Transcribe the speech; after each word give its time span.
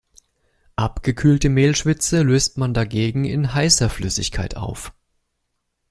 Abgekühlte 0.77 1.49
Mehlschwitze 1.49 2.23
löst 2.23 2.57
man 2.57 2.73
dagegen 2.73 3.23
in 3.23 3.53
heißer 3.53 3.87
Flüssigkeit 3.87 4.55
auf. 4.57 4.95